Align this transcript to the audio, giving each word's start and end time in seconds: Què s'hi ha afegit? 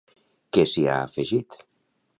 Què 0.57 0.63
s'hi 0.71 0.87
ha 0.93 0.97
afegit? 1.03 1.61